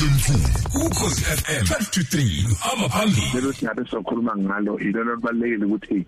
[0.00, 6.06] ukhosi FM 1223 hamba phambili lelo singabe sokhuluma ngalo ilelo libalekile ukuthi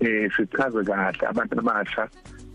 [0.00, 1.26] eh sichaze kahle.
[1.26, 2.08] Abantu abasha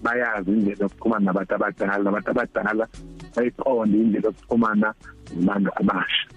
[0.04, 1.98] bayazi indlela yokuxhumana nabantu abadala.
[1.98, 2.88] Nabantu abadala
[3.36, 4.94] bayiqonde indlela yokuxhumana
[5.36, 6.28] nabantu abasha.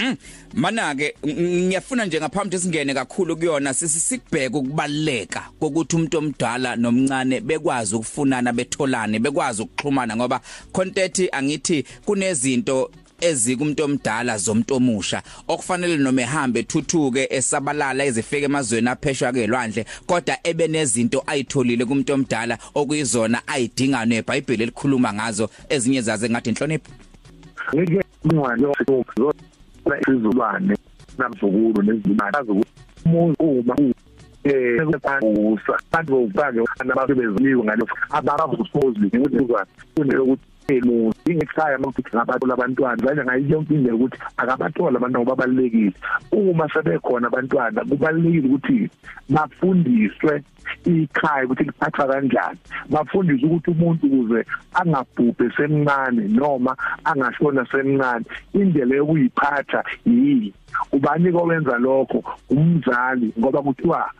[0.00, 0.16] Mm,
[0.54, 7.94] mana ke ngiyafuna nje ngaphambi singene kakhulu kuyona sisikubheka ukubaleka kokuthi umuntu omdala nomncane bekwazi
[7.94, 10.40] ukufunana betholane bekwazi ukuxhumana ngoba
[10.72, 12.90] content angithi kunezinto
[13.20, 20.68] ezikumuntu omdala zomuntu omusha okufanele noma ehambe thuthuke esabalala ezifike emazweni apheshwa kelwandle kodwa ebe
[20.68, 26.90] nezinto ayitholile kumuntu omdala okuyizona ayidinga neBhayibheli elikhuluma ngazo ezinye zaze ngathi inhlonipho.
[27.74, 28.00] Ngeke
[28.62, 30.74] yokuzona izulwane
[31.18, 32.70] namzukulu nezimali azokuthi
[33.06, 33.74] umuntu uma
[34.44, 43.22] eh abantu bokufake abasebeziliwe ngalo abakusozi ukuthi uzwa kunokuthi elo ingekhaya mawuthi ngabantu labantwana manje
[43.24, 45.92] ngayo yonke indlela ukuthi akabathola abantu ngobabalekile
[46.32, 48.90] uma sebekhona abantwana kubalekile ukuthi
[49.28, 50.42] bafundiswe
[50.84, 52.58] ikhaya ukuthi liphathwa kanjani.
[52.90, 54.44] Bafundiswe ukuthi umuntu ukuze
[54.74, 60.52] angabhubhe semncane noma angashona semncane indlela yokuyiphatha yini.
[60.92, 62.24] Ubani kowenza lokho?
[62.50, 64.10] Umzali ngoba kuthiwa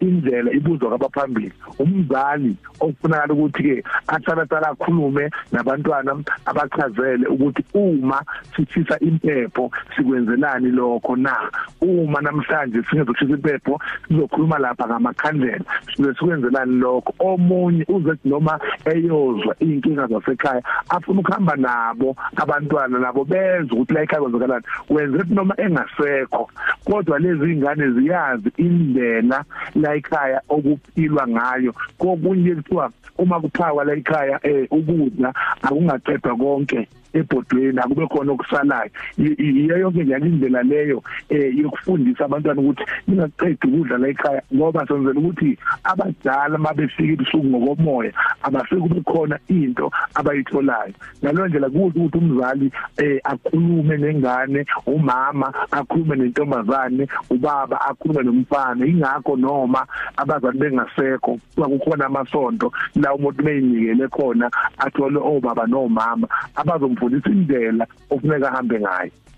[0.00, 8.22] indlela ibuzwa kwabaphambili umzali okufunakala ukuthi ke atshala tshala akhulume nabantwana abachazele ukuthi uma
[8.56, 11.50] sithisa impepho sikwenzelani lokho na?
[11.80, 15.64] Uma namhlanje singezokushisa impepho sizokhuluma lapha ngamakhandlela
[15.96, 17.14] sibe sikwenzelani lokho?
[17.18, 24.22] Omunye uze noma eyozwa inkinga zasekhaya afuna ukuhamba nabo abantwana nabo benza ukuthi la ekhaya
[24.22, 24.64] kwenzakalani?
[24.90, 26.50] Wenze noma engasekho
[26.84, 31.74] kodwa lezi ingane ziyazi indlela la ekhaya okuphilwa ngayo.
[31.98, 36.88] Kokunye kuthiwa uma kuphakwa la ekhaya eh ukudla akungaqedwa konke.
[37.18, 38.90] Ebhodweni akube khona okusalayo.
[39.18, 45.20] Yiyo yonke nje indlela leyo eh yokufundisa abantwana ukuthi ningaqedi ukudla la ekhaya ngoba senzela
[45.20, 48.12] ukuthi abadala mabefika ebusuku ngokomoya
[48.42, 50.94] abafike kube khona into abayitholayo.
[51.22, 58.86] Ngalo ndlela kuthi ukuthi umzali eh akhulume nengane umama akhulume nentombazane ubaba akhulume nomfana.
[58.86, 67.30] Ingakho noma abazali bengasekho kukhona amasonto la umuntu beyinikele khona athole obaba nomama abazom umfundisa
[67.30, 69.10] indlela ofuneka ahambe ngayo.
[69.10, 69.37] Mm,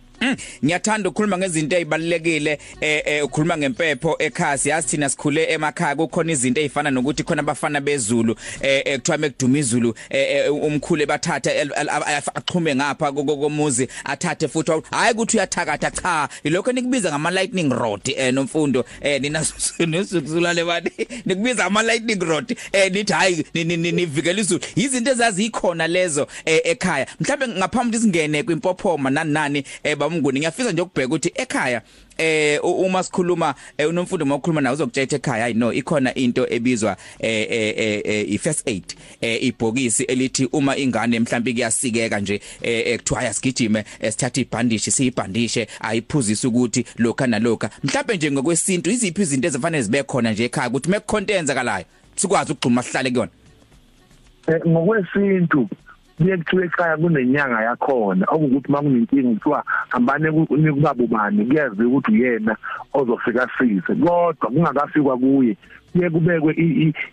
[0.64, 4.58] ngiyathanda ukukhuluma ngezinto ezibalekile eh eh ukhuluma ngempepho ekhaya.
[4.58, 9.94] Siyazi thina sikhule emakhaya kukhona izinto ezifana nokuthi khona abafana bezulu eh ekuthiwa mekuduma izulu
[10.10, 11.50] eh umkhule bathatha
[12.34, 16.28] axhume ngapha komuzi athathe futhi hayi ukuthi uyathakatha cha.
[16.44, 19.46] Ilokho nikubiza ngama lightning rod eh nomfundo eh nina
[19.86, 20.90] nesukulale bani?
[21.26, 24.60] Nikubiza ama lightning rod eh nithi hayi nivikela izulu.
[24.76, 27.06] Izinto ezazikhona lezo ekhaya.
[27.20, 31.82] Mhlawumbe ngaphambi singene kwimpophoma nani nani eh umnguni ngiyafisa nje ukubheka ukuthi ekhaya
[32.18, 33.54] eh uma sikhuluma
[33.88, 38.84] unomfundo makhuluma nawe uzokutshela ekhaya hayi no ikhona into ebizwa eh eh i first aid
[39.20, 46.84] eh ibhokisi elithi uma ingane mhlawumbe kuyasikeka nje ekuthiwa yasigijime sithatha ibhandishi siyibhandishe ayiphuzisa ukuthi
[46.98, 47.70] lokha nalokha.
[47.84, 51.84] Mhlawumbe nje ngokwesintu iziphi izinto ezifanele zibe khona nje ekhaya ukuthi mekukhonto enzakalayo
[52.16, 53.30] sikwazi ukugcuma sihlale kuyona?
[54.68, 55.68] Ngokwesintu
[56.20, 58.24] kuye kuthiwe ekhaya kunenyanga yakhona.
[58.28, 62.56] Okukuthi makunenkinga kuthiwa hambane kubaba ubani kuyazi ukuthi uyena
[62.92, 65.56] ozofika size kodwa kungakafikwa kuye
[65.92, 66.52] kuye kubekwe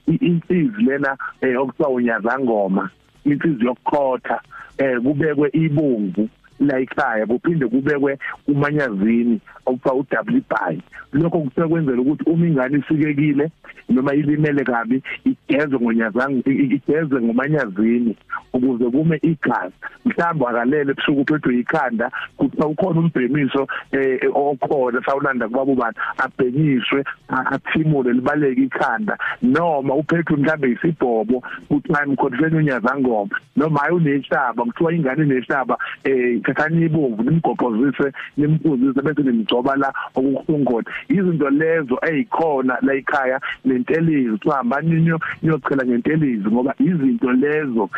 [0.08, 1.18] insizi lena
[1.60, 2.90] okuthiwa unyazangoma
[3.26, 4.42] insizi yokukhotha
[4.78, 6.30] eh kubekwe ibomvu
[6.60, 10.78] la ekhaya kuphinde kubekwe umanyazini okuthiwa uDouble buy
[11.14, 13.52] lokho kusekwenzela ukuthi uma ingane isikekile
[13.90, 18.16] noma ilimele kabi igezwe ngonyazango igezwe ngomanyazini
[18.58, 19.76] ukuze kume igazi
[20.06, 28.14] mhlawumbe akalele ebusuku uphethwe ikhanda kuthiwa ukhona umbhemiso eh okhona sawulanda kubaba ubani abhenyiswe athimule
[28.14, 35.78] libaleke ikhanda noma uphethwe mhlambe isibhobo kuthiwa imkhotheni unyazangoma noma hayi unehlaba kuthiwa ingane inehlaba
[36.04, 44.32] eh thathani ibomvu nimgobhozise nimphuzise bese nimgcoba la okukhungona izinto lezo ezikhona la ekhaya lentelizi
[44.32, 47.90] kuthiwa hambani niyochela ngentelizi ngoba izinto lezo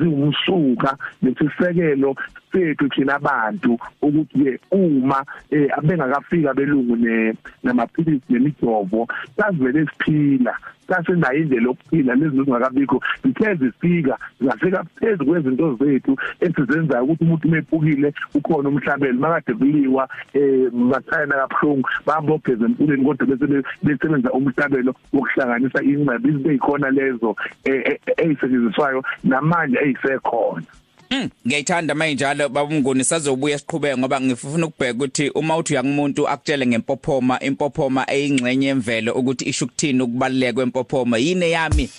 [0.00, 2.14] eziwumsuka lesisekelo
[2.52, 5.24] sethu thina abantu ukuthi uma
[5.76, 10.56] abengakafika belungu ne namaphilisi nemijovo sazivele siphila
[10.90, 18.14] sasinayo indlela yokuphila lezi zingakabikho zithe zifika zafika phezulu kwezinto zethu esizenzayo ukuthi umuntu mephukile
[18.34, 19.20] ukhona umhlabelo.
[19.20, 26.50] Makade kuliwa eh bathayana kabuhlungu bahamba ogeza empuleni kodwa bese besebenza umhlabelo wokuhlanganisa inceba izinto
[26.50, 30.79] ezikhona lezo ezisetshenziswayo namanje ezisekhona.
[31.12, 37.40] Mm, ngiyayithanda mayinjalo babunguni sazobuya siqhubeke ngoba ngifuna ukubheka ukuthi uma uthi uyakumuntu akutshele ngempophoma
[37.40, 41.18] impophoma eyingxenye yemvelo ukuthi isho ukuthini ukubaluleka kwempophoma.
[41.18, 41.90] Yini yami?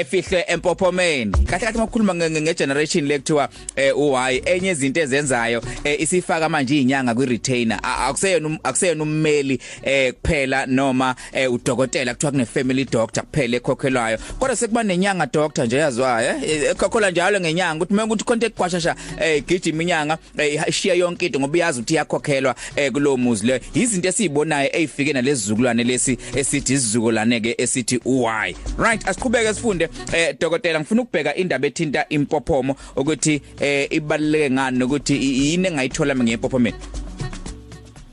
[0.00, 1.32] Efihle empophomeni.
[1.32, 3.48] Kahle kahle makhuluma ngegeneration lekuthiwa
[3.96, 10.66] uY enye izinto ezenzayo eh, isifaka manje izinyanga kwi retainer akuseyona akuseyona ummeli eh, kuphela
[10.66, 14.18] noma eh, udokotela kuthiwa kune family doctor kuphela ekhokhelwayo.
[14.38, 16.34] Kodwa sekuba nenyanga doctor nje yazwayo
[16.70, 17.84] ekhokhola njalo ngenyanga.
[17.84, 18.96] Ukuthi mengukuthi konke ekwashasha
[19.36, 20.18] igijima inyanga
[20.66, 22.54] ishiya yonke into ngoba uyazi ukuthi iyakhokhelwa
[22.92, 28.54] kulowo muzi le izinto esizibonayo ezifike nalezizukulwane lesi esithi isizukulwane ke esithi uY.
[28.78, 29.87] Right asiqhubeke sifunde.
[30.12, 36.76] Eh dokotela ngifuna ukubheka indaba ethinta impophomo ukuthi eh ibaluleke ngani nokuthi yini engayithola ngempophomeni?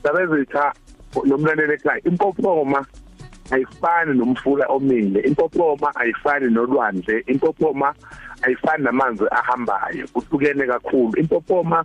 [0.02, 0.72] Sabezitha
[1.24, 2.86] nomlaleli ekhaya impophoma
[3.50, 7.94] ayifani nomfula omile impophoma ayifani nolwandle impophoma
[8.42, 11.12] ayifani namanzi ahambayo kuhlukene kakhulu.
[11.16, 11.84] Impophoma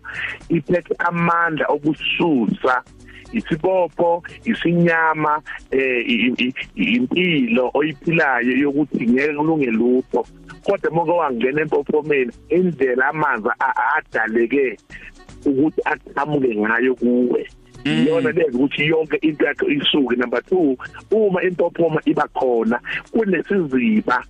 [0.50, 2.84] iphethe amandla okususa
[3.34, 5.42] isibopho isinyama
[5.72, 6.06] eh
[6.76, 10.26] impilo oyiphilayo yokuthi ngeke kulunge lutho.
[10.64, 13.50] Kodwa moke wangena empophomeni indlela amanzi
[13.98, 14.78] adaleke
[15.46, 17.48] ukuthi aqhamuke ngayo kuwe.
[17.86, 20.16] Iyona lezi ukuthi yonke into yakhe isuke.
[20.16, 20.78] Number 2
[21.12, 22.80] uma impophoma iba khona
[23.12, 24.24] kunesiziba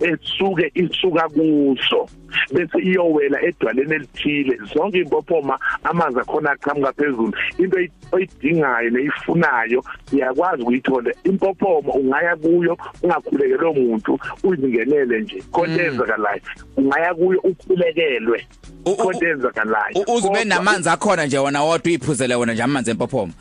[0.00, 2.08] esuke isuka kuso.
[2.52, 4.58] Bese iyowela edwaleni elithile.
[4.74, 7.78] Zonke impophoma amanzi akhona aqhamuka phezulu into
[8.12, 11.12] oyidingayo neyifunayo uyakwazi ukuyithola.
[11.24, 15.42] Impophoma ungaya kuyo ungakhulekelwe umuntu uzingenele nje.
[15.50, 16.40] Konke ezakalayo
[16.76, 18.46] ungaya kuyo ukhulekelwe.
[18.84, 23.32] Konke ezakalayo uzube namanzi akhona nje wona wodwa uyiphuzele wona nje amanzi empophoma.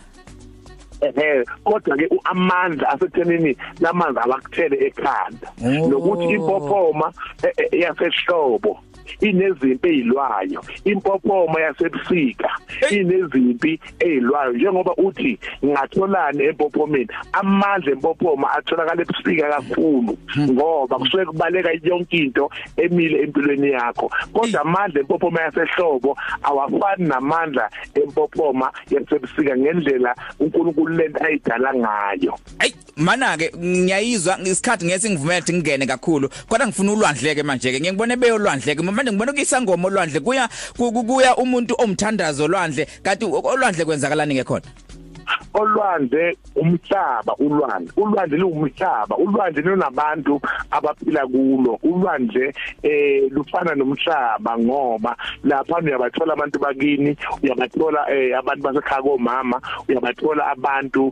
[1.15, 5.47] Ehe kodwa ke amandla asethenini lamanzi abakuthele ekhanda.
[5.89, 7.13] Nokuthi impophoma
[7.71, 8.79] yasehlobo.
[9.21, 12.49] Inezimpi ezilwayo impophoma yasebusika
[12.91, 22.17] inezimpi ezilwayo njengoba uthi ngatholani empophomeni amandla empophoma atholakala ebusika kakhulu ngoba kusuke kubaleka yonke
[22.17, 24.11] into emile empilweni yakho.
[24.33, 32.33] Kodwa amandla empophoma yasehlobo awafani namandla empophoma yasebusika ngendlela uNkulunkulu lento ayidala ngayo.
[32.97, 36.29] Mana ke ngiyayizwa isikhathi ngeke ngivumele ukuthi ngingene kakhulu.
[36.49, 38.81] Kodwa ngifuna ulwandleke manje ke ngiyibone beyolwandleke.
[38.83, 44.86] Manje ngibona ukisangoma olwandle kuya kuya umuntu omthandazo olwandle kanti olwandle kwenzakalani ngekhona
[45.59, 47.91] olwandle umhlaba ulwandle.
[47.97, 51.79] Ulwandle lungumhlaba ulwandle lunabantu abaphila kulo.
[51.83, 60.47] Ulwandle eh lufana nomhlaba ngoba lapha uyabathola abantu bakini uyabathola eh abantu basekhaya komama uyabathola
[60.47, 61.11] abantu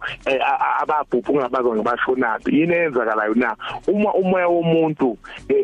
[0.81, 3.55] ababhubhu ngabazwa ngabashonapi yini eyenzakalayo na?
[3.87, 5.17] Uma umoya womuntu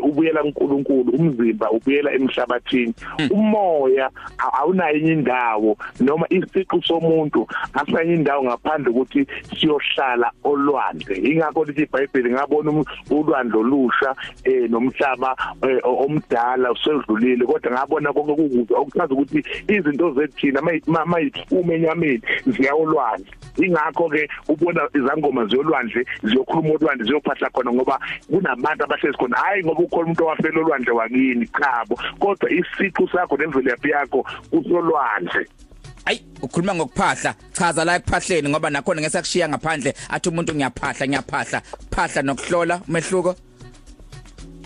[0.03, 2.93] ubuyela kuNkulunkulu umzimba ubuyela emhlabathini
[3.31, 9.27] umoya awunayo indawo noma isiqu somuntu asanye indawo ngaphandle ukuthi
[9.59, 11.15] siyohlala olwandle.
[11.15, 15.35] Ingakho lithi iBhayibheli ngabona ulwandle olusha eh nomhlaba
[15.83, 20.61] omdala usedlulile kodwa ngabona konke kukude okuchaza ukuthi izinto zethina
[21.05, 29.17] mayithuma enyameni ziyawolwandle ingakho ke ubona izangoma ziyolwandle ziyokhuluma olwandle ziyophahla khona ngoba kunabantu abahlezi
[29.17, 29.37] khona.
[29.37, 35.45] Hayi ngoba ukhona umuntu owafela olwandle wakini chabo kodwa isiqu sakho nemvelaphi yakho kusolwandle.
[36.05, 37.35] Ayi ukhuluma ngokuphahla.
[37.53, 39.93] Chaza la ekuphahleni ngoba nakhona ngesakushiya ngaphandle.
[40.09, 41.61] Athi umuntu ngiyaphahla ngiyaphahla.
[41.91, 43.35] Phahla nokuhlola umehluko?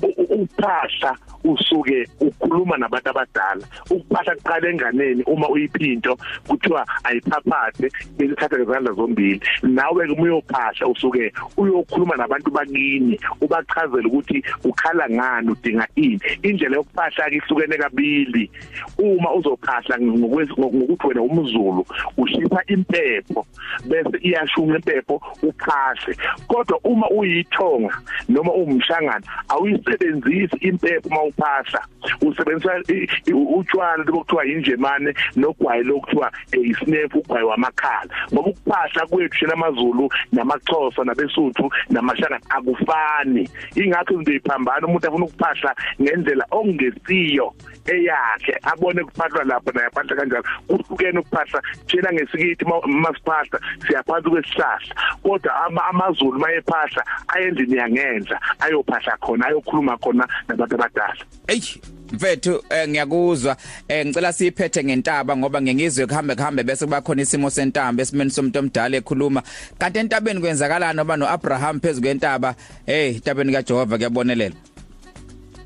[0.02, 9.40] Ukuphahla usuke ukhuluma nabantu abadala ukuphahla kuqala enganeni uma uyiphinto kuthiwa ayiphaphathe belithatha ngezandla zombili.
[9.64, 16.20] Nawe ke uyophahla usuke uyokhuluma nabantu bakini ubachazela ukuthi ukhala ngani udinga ini.
[16.44, 18.50] Indlela yokuphahla ke ihlukene kabili.
[18.98, 21.86] Uma uzophahla ngokuthi wena umzulu
[22.18, 23.46] ushipha impepho
[23.86, 26.16] bese iyashunqa impepho uphashe
[26.48, 27.98] kodwa uma uyithonga
[28.30, 31.86] noma umshangana awuyisebenzisi impepho mawuphahla
[32.22, 32.82] usebenzisa
[33.58, 38.10] utshwala lokuthiwa injemane nogwayi lokuthiwa isnefu ugwayi wamakhala.
[38.34, 43.50] Ngoba ukuphahla kwethu shena amazulu namaxhosa nabesuthu namashaka akufani.
[43.76, 47.54] Ingakho izinto iphambana umuntu afuna ukuphahla ngendlela ongesiyo
[47.86, 50.44] eyakhe abone kuphahlwa lapho naye aphahla kanjalo.
[50.68, 55.52] Kuhlukene ukuphahla thina ngesikithi masiphahla siyaphansi kwesihlahla kodwa
[55.90, 61.25] amazulu mayephahla ayendlini yangenza ayophahla khona ayokhuluma khona nabantu abadala.
[61.48, 61.62] Ey
[62.14, 63.58] mfethu eh, ngiyakuzwa.
[63.88, 68.60] Eh, ngicela siphethe ngentaba ngoba ngengizwe kuhambe kuhambe bese kuba khona isimo sentaba esimeni somuntu
[68.60, 69.44] omdala ekhuluma.
[69.78, 72.56] Kanti entabeni kwenzakalani oba noAbraham phezulu kwentaba?
[72.86, 74.56] Hey entabeni kaJehova kuyabonelela.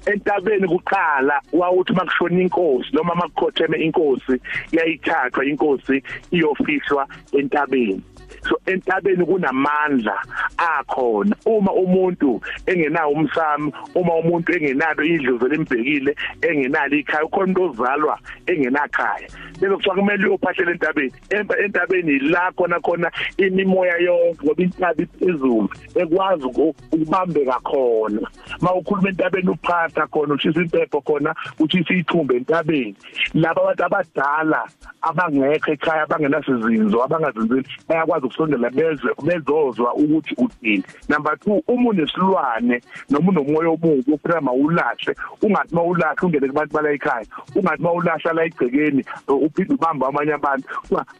[0.05, 8.01] Entabeni kuqala wawuthi makushona inkosi noma makukhotheme inkosi yayithathwa inkosi iyofihlwa entabeni.
[8.49, 10.17] So entabeni kunamandla
[10.57, 11.35] akhona.
[11.45, 19.27] Uma umuntu engenawo umsamo uma umuntu engenalo idlozi lembhekile engenalo ikhaya ukhona into ozalwa engenakhaya.
[19.59, 21.13] Bese kuthiwa kumele uyophahlela entabeni.
[21.29, 28.27] Empa entabeni la khona khona imimoya yonke ngoba intaba iphezulu ekwazi ukubambeka khona.
[28.61, 32.95] Mawukhuluma entabeni uphatha khona ushisa impepho khona ushisa ithumbe entabeni.
[33.33, 34.63] Laba abantu abadala
[35.01, 43.29] abangekho ekhaya abangenasizinzo abangazinzile bayakwazi ukusondela bezwe bezozwa ukuthi uthini number 2 uma unesilwane noma
[43.29, 49.73] unomoya omubi ufuna mawulahle ungathi mawulahle ungene kubantu bala ekhaya ungathi mawulahla la egcekeni uphinde
[49.73, 50.67] ubamba amanye abantu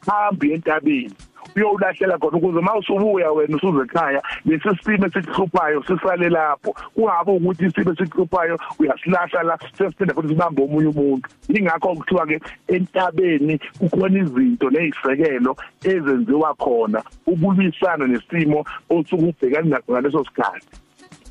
[0.08, 1.16] hambi entabeni.
[1.56, 6.76] Uyowulahlela khona ukuze mawusubuya wena usuze ekhaya lesi simo esikuhluphayo sisale lapho.
[6.96, 11.30] Kungabe ukuthi isimo esikuhluphayo uyasilahla la sesiphinda futhi sibambe omunye umuntu.
[11.50, 20.26] Ingakho kuthiwa ke entabeni kukhona izinto nezisekelo ezenziwa khona ukulwisana nesimo osuke ubhekana naso ngaleso
[20.26, 20.68] sikhathi.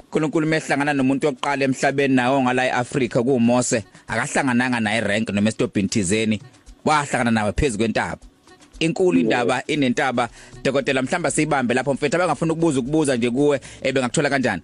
[0.08, 6.40] uNkulunkulu mehlangana nomuntu oqala emhlabeni nawo ngala eAfrika kuMose akahlangananga naye rank noma estobhini thizeni
[6.84, 8.18] wahlangana nawe phezulu kwentaba.
[8.78, 10.28] Inkulu indaba inentaba
[10.64, 14.62] dokotela mhlamba siyibambe lapho mfethu abangafuna ukubuza ukubuza nje kuwe ebengakuthola kanjani?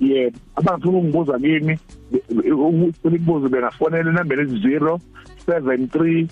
[0.00, 1.78] Yebo abafuna ukungibuza kimi
[3.04, 4.98] ukubuza bengafonela inamba lezi 0
[5.46, 6.26] 73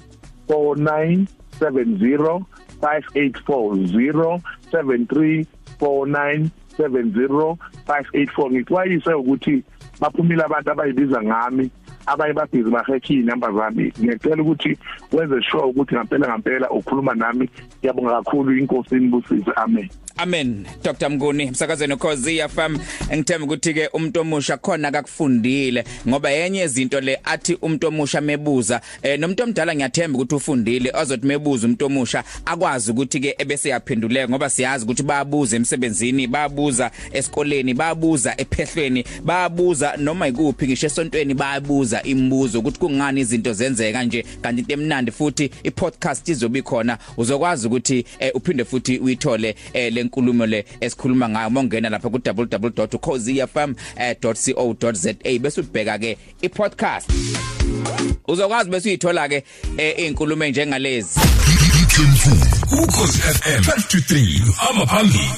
[0.49, 1.25] 49
[1.61, 2.43] 70
[2.81, 4.41] 584
[4.73, 5.45] 073
[5.81, 6.49] 49
[6.79, 9.63] 70584 ngixwayise ukuthi
[10.01, 11.71] baphumile abantu abayibiza ngami.
[12.07, 13.93] Abaye babhizi bahekhi inamba zami.
[14.01, 14.79] Ngiyacela ukuthi
[15.13, 17.49] wenze sure ukuthi ngempela ngempela ukhuluma nami.
[17.79, 19.89] Ngiyabonga kakhulu inkosi inibusise amen.
[20.17, 21.09] Amen Dr.
[21.11, 22.77] Mnguni msakazweni Khosi FM
[23.15, 28.81] ngithemba ukuthi ke umuntu omusha khona akakufundile ngoba yenye izinto le athi umuntu omusha mebuza
[29.03, 34.29] eh nomuntu omdala ngiyathemba ukuthi ufundile ozothi mebuza umuntu omusha akwazi ukuthi ke ebese yaphenduleka
[34.29, 42.03] ngoba siyazi ukuthi bayabuza emsebenzini bayabuza esikoleni bayabuza ephehlweni bayabuza noma ikuphi ngisho esontweni bayabuza
[42.03, 44.25] imibuzo ukuthi kungani izinto zenzeka nje.
[44.43, 50.47] Kanti into emnandi futhi i-podcast izobe khona uzokwazi ukuthi eh, uphinde futhi uyithole eh, lenkulumo
[50.47, 57.11] le esikhuluma ngayo mongena lapha ku www.kozfm.co.za bese ubheka ke i-podcast.
[58.29, 59.45] Uzokwazi bese uyithola ke
[59.99, 61.21] izinkulumo njengalezi
[62.73, 65.31] ukhozi FM 23 amaphambili